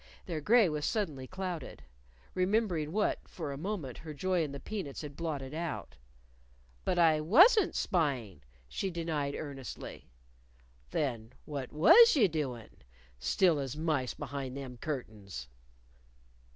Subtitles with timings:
[0.25, 1.83] Their gray was suddenly clouded
[2.33, 5.95] remembering what, for a moment, her joy in the peanuts had blotted out.
[6.83, 10.09] "But I wasn't spying," she denied earnestly.
[10.89, 12.77] "Then what was you doin'?
[13.19, 15.47] still as mice behind them curtains."